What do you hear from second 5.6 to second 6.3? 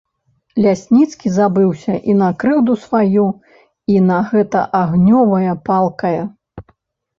палкае.